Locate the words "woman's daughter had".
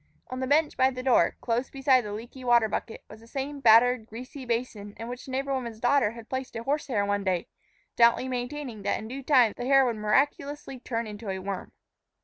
5.53-6.27